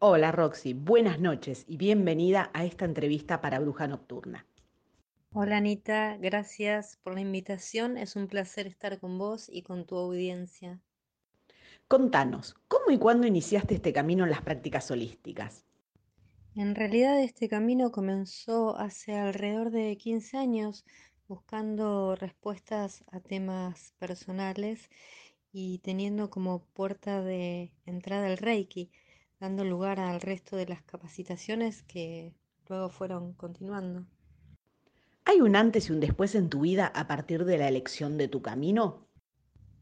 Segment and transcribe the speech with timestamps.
[0.00, 4.46] Hola Roxy, buenas noches y bienvenida a esta entrevista para Bruja Nocturna.
[5.32, 7.98] Hola Anita, gracias por la invitación.
[7.98, 10.80] Es un placer estar con vos y con tu audiencia.
[11.88, 15.64] Contanos, ¿cómo y cuándo iniciaste este camino en las prácticas holísticas?
[16.54, 20.84] En realidad este camino comenzó hace alrededor de 15 años
[21.26, 24.90] buscando respuestas a temas personales
[25.50, 28.92] y teniendo como puerta de entrada el Reiki,
[29.40, 32.34] dando lugar al resto de las capacitaciones que
[32.68, 34.06] luego fueron continuando.
[35.24, 38.26] ¿Hay un antes y un después en tu vida a partir de la elección de
[38.26, 39.06] tu camino?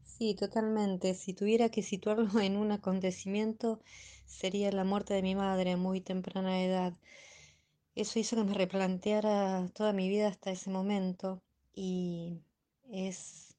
[0.03, 1.13] Sí, totalmente.
[1.13, 3.79] Si tuviera que situarlo en un acontecimiento,
[4.25, 6.93] sería la muerte de mi madre a muy temprana edad.
[7.95, 11.41] Eso hizo que me replanteara toda mi vida hasta ese momento
[11.73, 12.39] y
[12.89, 13.55] es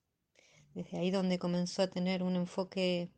[0.74, 3.10] desde ahí donde comenzó a tener un enfoque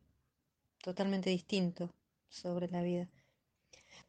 [0.83, 1.91] totalmente distinto
[2.31, 3.07] sobre la vida.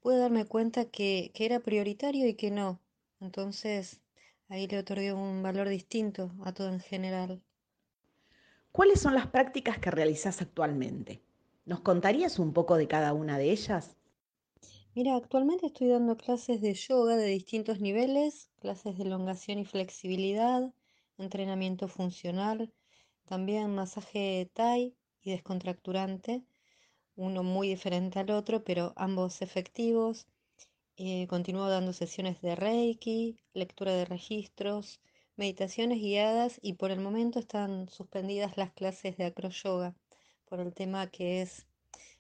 [0.01, 2.81] Pude darme cuenta que, que era prioritario y que no.
[3.20, 4.03] Entonces
[4.48, 7.43] ahí le otorgué un valor distinto a todo en general.
[8.73, 11.23] ¿Cuáles son las prácticas que realizas actualmente?
[11.65, 13.97] ¿Nos contarías un poco de cada una de ellas?
[14.95, 20.73] Mira, actualmente estoy dando clases de yoga de distintos niveles, clases de elongación y flexibilidad,
[21.19, 22.73] entrenamiento funcional,
[23.27, 26.45] también masaje Thai y descontracturante,
[27.23, 30.27] uno muy diferente al otro, pero ambos efectivos.
[30.97, 35.01] Eh, continúo dando sesiones de Reiki, lectura de registros,
[35.37, 39.95] meditaciones guiadas y por el momento están suspendidas las clases de acroyoga
[40.47, 41.67] por el tema que es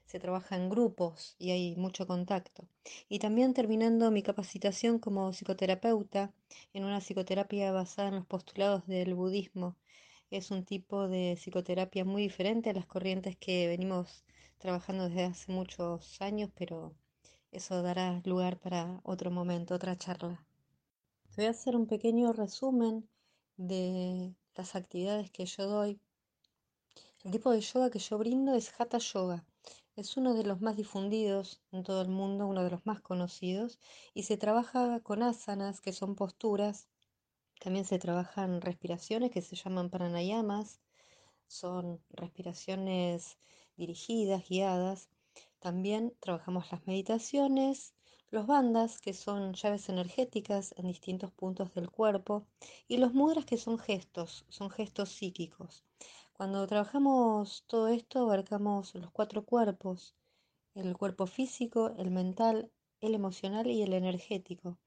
[0.06, 2.68] se trabaja en grupos y hay mucho contacto.
[3.08, 6.32] Y también terminando mi capacitación como psicoterapeuta
[6.74, 9.76] en una psicoterapia basada en los postulados del budismo.
[10.30, 14.24] Es un tipo de psicoterapia muy diferente a las corrientes que venimos
[14.62, 16.94] trabajando desde hace muchos años, pero
[17.50, 20.46] eso dará lugar para otro momento, otra charla.
[21.34, 23.08] Te voy a hacer un pequeño resumen
[23.56, 26.00] de las actividades que yo doy.
[27.24, 29.44] El tipo de yoga que yo brindo es Hatha Yoga.
[29.96, 33.80] Es uno de los más difundidos en todo el mundo, uno de los más conocidos,
[34.14, 36.86] y se trabaja con asanas, que son posturas.
[37.58, 40.80] También se trabajan respiraciones que se llaman pranayamas,
[41.48, 43.38] son respiraciones
[43.76, 45.08] dirigidas, guiadas.
[45.58, 47.94] También trabajamos las meditaciones,
[48.30, 52.46] los bandas, que son llaves energéticas en distintos puntos del cuerpo,
[52.88, 55.84] y los mudras, que son gestos, son gestos psíquicos.
[56.32, 60.16] Cuando trabajamos todo esto, abarcamos los cuatro cuerpos,
[60.74, 64.78] el cuerpo físico, el mental, el emocional y el energético,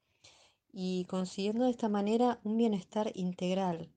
[0.73, 3.94] y consiguiendo de esta manera un bienestar integral.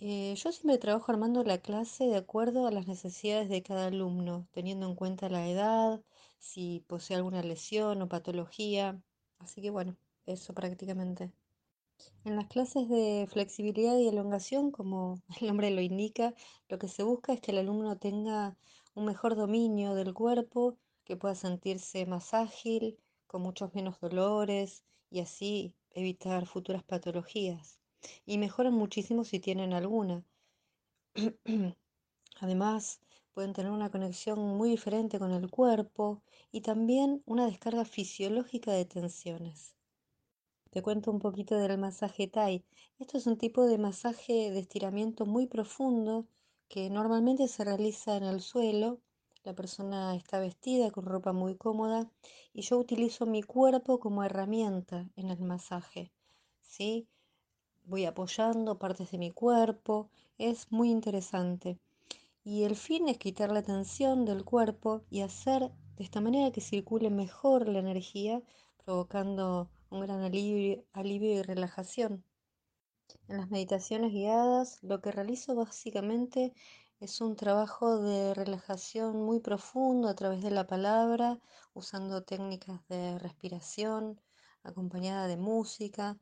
[0.00, 4.48] Eh, yo siempre trabajo armando la clase de acuerdo a las necesidades de cada alumno,
[4.50, 6.02] teniendo en cuenta la edad,
[6.38, 9.00] si posee alguna lesión o patología.
[9.38, 9.96] Así que bueno,
[10.26, 11.32] eso prácticamente.
[12.24, 16.34] En las clases de flexibilidad y elongación, como el nombre lo indica,
[16.68, 18.56] lo que se busca es que el alumno tenga
[18.94, 25.20] un mejor dominio del cuerpo, que pueda sentirse más ágil, con muchos menos dolores y
[25.20, 27.80] así evitar futuras patologías.
[28.26, 30.24] Y mejoran muchísimo si tienen alguna.
[32.40, 33.00] Además,
[33.32, 36.22] pueden tener una conexión muy diferente con el cuerpo
[36.52, 39.74] y también una descarga fisiológica de tensiones.
[40.70, 42.64] Te cuento un poquito del masaje Thai.
[42.98, 46.26] Esto es un tipo de masaje de estiramiento muy profundo
[46.68, 49.00] que normalmente se realiza en el suelo.
[49.42, 52.08] La persona está vestida con ropa muy cómoda
[52.52, 56.12] y yo utilizo mi cuerpo como herramienta en el masaje.
[56.60, 57.08] ¿sí?
[57.90, 60.10] Voy apoyando partes de mi cuerpo.
[60.38, 61.80] Es muy interesante.
[62.44, 66.60] Y el fin es quitar la tensión del cuerpo y hacer de esta manera que
[66.60, 68.44] circule mejor la energía,
[68.84, 72.22] provocando un gran alivio, alivio y relajación.
[73.26, 76.54] En las meditaciones guiadas lo que realizo básicamente
[77.00, 81.40] es un trabajo de relajación muy profundo a través de la palabra,
[81.74, 84.20] usando técnicas de respiración,
[84.62, 86.20] acompañada de música,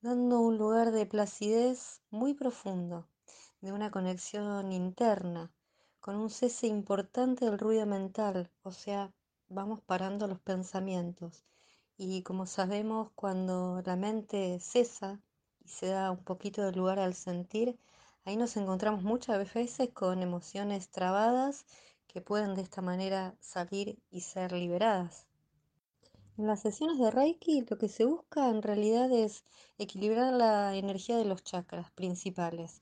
[0.00, 3.08] dando un lugar de placidez muy profundo,
[3.60, 5.52] de una conexión interna,
[6.00, 9.12] con un cese importante del ruido mental, o sea,
[9.48, 11.44] vamos parando los pensamientos
[11.96, 15.20] y como sabemos, cuando la mente cesa
[15.64, 17.78] y se da un poquito de lugar al sentir,
[18.24, 21.66] ahí nos encontramos muchas veces con emociones trabadas
[22.08, 25.27] que pueden de esta manera salir y ser liberadas.
[26.38, 29.44] En las sesiones de Reiki lo que se busca en realidad es
[29.76, 32.80] equilibrar la energía de los chakras principales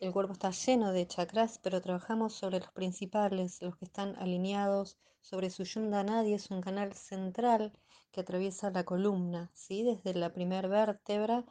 [0.00, 4.96] el cuerpo está lleno de chakras, pero trabajamos sobre los principales, los que están alineados
[5.22, 7.72] sobre su Nadi, es un canal central
[8.12, 9.82] que atraviesa la columna, ¿sí?
[9.82, 11.44] desde la primera vértebra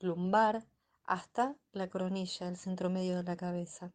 [0.00, 0.66] lumbar
[1.04, 3.92] hasta la coronilla, el centro medio de la cabeza.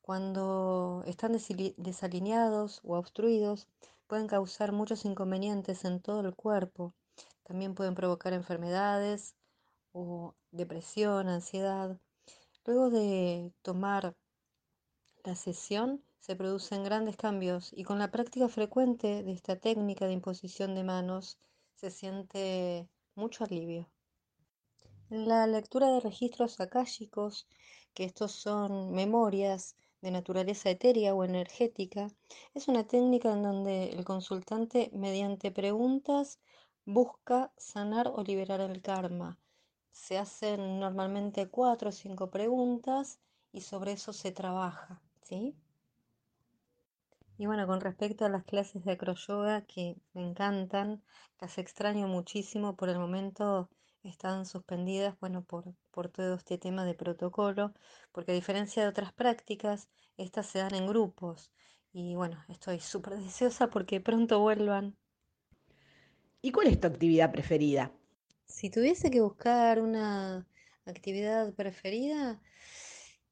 [0.00, 3.66] Cuando están desalineados o obstruidos,
[4.08, 6.94] pueden causar muchos inconvenientes en todo el cuerpo.
[7.44, 9.36] También pueden provocar enfermedades
[9.92, 11.98] o depresión, ansiedad.
[12.64, 14.16] Luego de tomar
[15.24, 20.14] la sesión se producen grandes cambios y con la práctica frecuente de esta técnica de
[20.14, 21.38] imposición de manos
[21.74, 23.88] se siente mucho alivio.
[25.10, 27.46] En la lectura de registros akáshicos,
[27.94, 32.08] que estos son memorias de naturaleza etérea o energética,
[32.54, 36.40] es una técnica en donde el consultante mediante preguntas
[36.84, 39.38] busca sanar o liberar el karma
[39.98, 43.18] se hacen normalmente cuatro o cinco preguntas
[43.52, 45.56] y sobre eso se trabaja, ¿sí?
[47.36, 51.02] Y bueno, con respecto a las clases de acroyoga que me encantan,
[51.40, 53.68] las extraño muchísimo, por el momento
[54.02, 57.72] están suspendidas, bueno, por, por todo este tema de protocolo,
[58.12, 61.50] porque a diferencia de otras prácticas, estas se dan en grupos.
[61.92, 64.96] Y bueno, estoy súper deseosa porque pronto vuelvan.
[66.40, 67.92] ¿Y cuál es tu actividad preferida?
[68.46, 70.46] Si tuviese que buscar una
[70.86, 72.40] actividad preferida,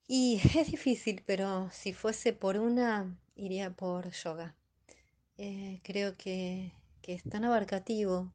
[0.09, 4.55] y es difícil, pero si fuese por una, iría por yoga.
[5.39, 6.73] Eh, creo que,
[7.03, 8.33] es tan abarcativo,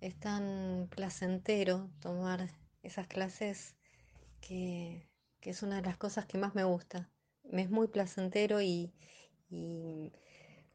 [0.00, 2.48] es tan placentero tomar
[2.82, 3.76] esas clases
[4.40, 5.06] que,
[5.42, 7.10] es una de las cosas que más me gusta.
[7.44, 8.92] Me es muy placentero y,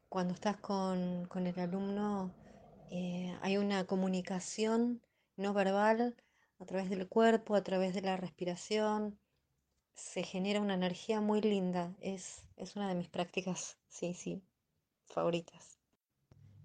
[0.08, 2.32] cuando estás con, el alumno
[2.90, 5.02] eh, hay una comunicación
[5.36, 6.16] no verbal,
[6.58, 9.18] a través del cuerpo, a través de la respiración,
[9.94, 11.94] se genera una energía muy linda.
[12.00, 14.42] Es, es una de mis prácticas, sí, sí,
[15.04, 15.75] favoritas.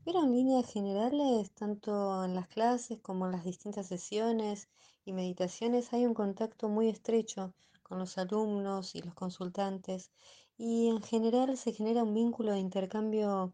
[0.06, 4.70] Pero en líneas generales, tanto en las clases como en las distintas sesiones
[5.06, 7.54] y meditaciones, hay un contacto muy estrecho
[7.84, 10.12] con los alumnos y los consultantes
[10.58, 13.54] y en general se genera un vínculo de intercambio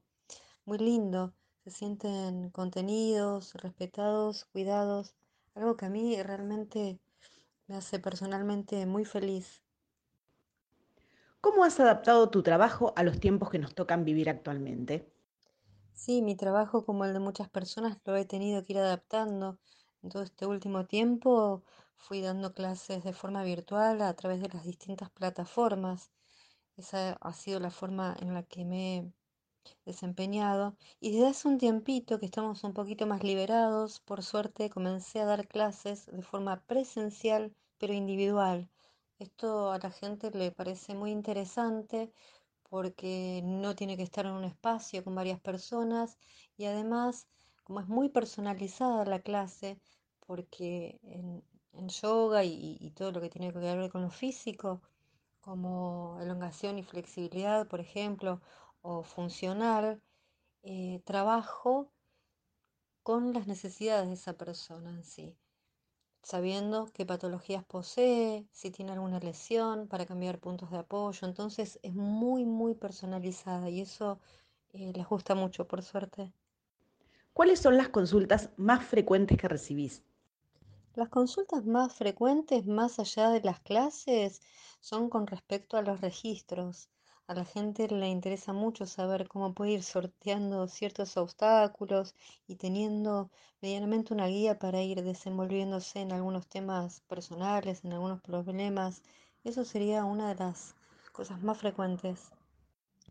[0.66, 1.34] muy lindo
[1.68, 5.16] se sienten contenidos, respetados, cuidados,
[5.54, 7.02] algo que a mí realmente
[7.68, 9.62] me hace personalmente muy feliz.
[11.42, 15.17] ¿Cómo has adaptado tu trabajo a los tiempos que nos tocan vivir actualmente?
[15.98, 19.60] Sí, mi trabajo, como el de muchas personas, lo he tenido que ir adaptando.
[20.04, 21.64] En todo este último tiempo
[21.96, 26.12] fui dando clases de forma virtual a través de las distintas plataformas.
[26.78, 29.12] Esa ha sido la forma en la que me
[29.86, 35.22] desempeñado y desde hace un tiempito que estamos un poquito más liberados, por suerte comencé
[35.22, 38.70] a dar clases de forma presencial pero individual.
[39.20, 42.14] Esto a la gente le parece muy interesante
[42.70, 46.18] porque no tiene que estar en un espacio con varias personas
[46.58, 47.28] y además
[47.64, 49.80] como es muy personalizada la clase
[50.26, 51.44] porque en,
[52.02, 54.82] yoga y, todo lo que tiene que ver con lo físico
[55.42, 58.42] como elongación y flexibilidad, por ejemplo,
[58.82, 60.02] o funcional,
[60.64, 61.92] eh, trabajo
[63.04, 65.38] con las necesidades de esa persona en sí,
[66.24, 71.28] sabiendo qué patologías posee, si tiene alguna lesión, para cambiar puntos de apoyo.
[71.28, 74.20] Entonces es muy, muy personalizada y eso
[74.74, 76.34] eh, les gusta mucho, por suerte.
[77.34, 80.04] ¿Cuáles son las consultas más frecuentes que recibís?
[80.96, 84.42] Las consultas más frecuentes, más allá de las clases,
[84.82, 86.90] son con respecto a los registros.
[87.28, 92.16] A la gente le interesa mucho saber cómo puede ir sorteando ciertos obstáculos
[92.48, 93.30] y teniendo
[93.62, 99.04] medianamente una guía para ir desenvolviéndose en algunos temas personales, en algunos problemas.
[99.44, 100.74] Eso sería una de las
[101.12, 102.32] cosas más frecuentes.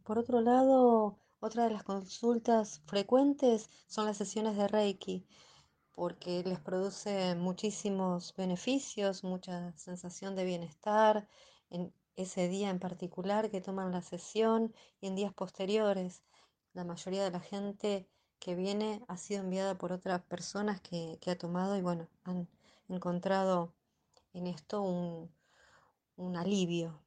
[0.03, 5.27] Por otro lado, otra de las consultas frecuentes son las sesiones de Reiki
[5.93, 11.29] porque les produce muchísimos beneficios, mucha sensación de bienestar
[11.69, 16.23] en ese día en particular que toman la sesión y en días posteriores.
[16.73, 18.09] La mayoría de la gente
[18.39, 22.49] que viene ha sido enviada por otras personas que, ha tomado y bueno, han
[22.89, 23.73] encontrado
[24.33, 25.31] en esto un,
[26.17, 26.99] un alivio.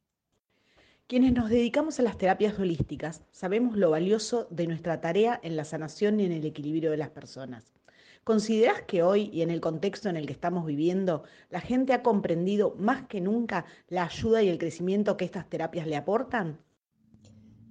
[1.08, 5.66] Quienes nos dedicamos a las terapias holísticas sabemos lo valioso de nuestra tarea en la
[5.66, 7.79] sanación y en el equilibrio de las personas.
[8.24, 12.02] ¿Consideras que hoy y en el contexto en el que estamos viviendo, la gente ha
[12.02, 16.60] comprendido más que nunca la ayuda y el crecimiento que estas terapias le aportan?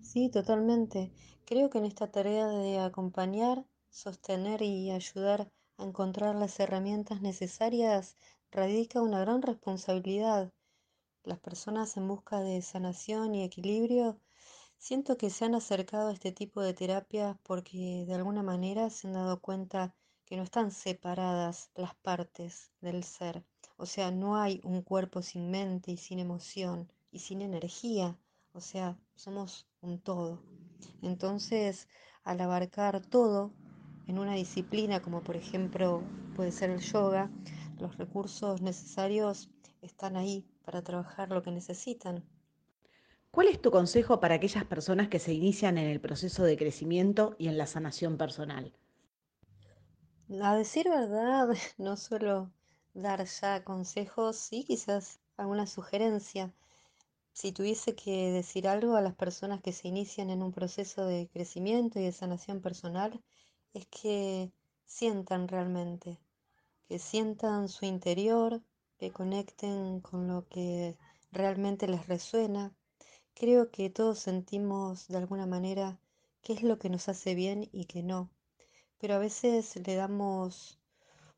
[0.00, 1.12] Sí, totalmente.
[1.44, 8.16] Creo que en esta tarea de acompañar, sostener y ayudar a encontrar las herramientas necesarias
[8.50, 10.52] radica una gran responsabilidad.
[11.24, 14.20] las personas en busca de sanación y equilibrio
[14.78, 19.08] siento que se han acercado a este tipo de terapias porque de alguna manera se
[19.08, 19.94] han dado cuenta
[20.28, 23.42] que no están separadas las partes del ser.
[23.78, 28.18] O sea, no hay un cuerpo sin mente y sin emoción y sin energía.
[28.52, 30.42] O sea, somos un todo.
[31.00, 31.88] Entonces,
[32.24, 33.54] al abarcar todo
[34.06, 36.02] en una disciplina como por ejemplo
[36.36, 37.30] puede ser el yoga,
[37.78, 39.48] los recursos necesarios
[39.80, 42.22] están ahí para trabajar lo que necesitan.
[43.30, 47.34] ¿Cuál es tu consejo para aquellas personas que se inician en el proceso de crecimiento
[47.38, 48.74] y en la sanación personal?
[50.30, 52.52] A decir verdad, no suelo
[52.92, 56.52] dar ya consejos y quizás alguna sugerencia.
[57.32, 61.28] Si tuviese que decir algo a las personas que se inician en un proceso de
[61.32, 63.22] crecimiento y de sanación personal,
[63.72, 64.52] es que
[64.84, 66.18] sientan realmente,
[66.88, 68.62] que sientan su interior,
[68.98, 70.98] que conecten con lo que
[71.32, 72.74] realmente les resuena.
[73.32, 75.98] Creo que todos sentimos de alguna manera
[76.42, 78.28] qué es lo que nos hace bien y qué no
[78.98, 80.78] pero a veces le damos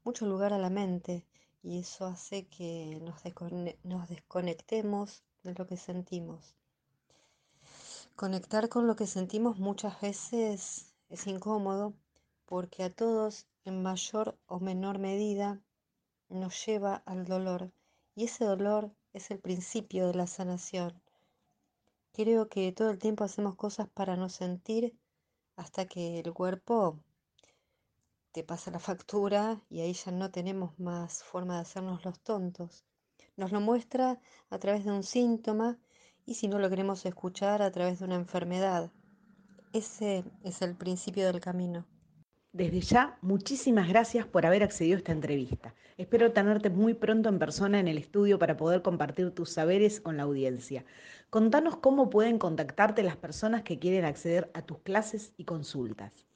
[0.02, 1.26] mucho lugar a la mente
[1.62, 6.54] y eso hace que nos, desconectemos de lo que sentimos.
[8.16, 11.94] Conectar con lo que sentimos muchas veces es incómodo
[12.46, 15.60] porque a todos en mayor o menor medida
[16.28, 17.70] nos lleva al dolor
[18.14, 21.00] y ese dolor es el principio de la sanación.
[22.12, 24.96] Creo que todo el tiempo hacemos cosas para no sentir
[25.56, 26.98] hasta que el cuerpo
[28.32, 32.84] te pasa la factura y ahí ya no tenemos más forma de hacernos los tontos.
[33.36, 34.20] Nos lo muestra
[34.50, 35.78] a través de un síntoma
[36.26, 38.92] y si no lo queremos escuchar a través de una enfermedad.
[39.72, 41.86] Ese es el principio del camino.
[42.52, 45.74] Desde ya, muchísimas gracias por haber accedido a esta entrevista.
[45.96, 50.16] Espero tenerte muy pronto en persona en el estudio para poder compartir tus saberes con
[50.16, 50.84] la audiencia.
[51.30, 56.29] Contanos cómo pueden contactarte las personas que quieren acceder a tus clases y consultas.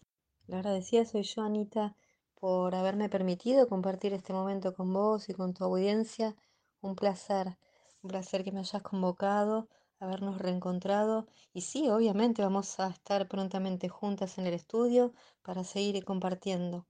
[0.46, 1.96] La agradecida soy yo, Anita,
[2.34, 6.36] por haberme permitido compartir este momento con vos y con tu audiencia.
[6.82, 7.56] Un placer,
[8.02, 9.70] un placer que me hayas convocado,
[10.00, 11.26] habernos reencontrado.
[11.54, 16.86] Y sí, obviamente vamos a estar prontamente juntas en el estudio para seguir compartiendo.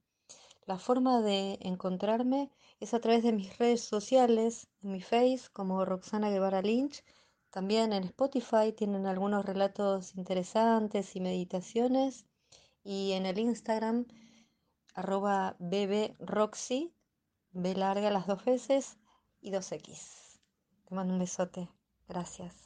[0.65, 5.85] La forma de encontrarme es a través de mis redes sociales, en mi face como
[5.85, 7.05] Roxana Guevara Lynch.
[7.51, 12.25] También en Spotify tienen algunos relatos interesantes y meditaciones
[12.85, 14.05] y en el Instagram
[14.93, 16.93] arroba bbroxy,
[17.51, 18.97] B larga las dos veces
[19.41, 20.39] y dos X.
[20.85, 21.67] Te mando un besote.
[22.07, 22.64] Gracias.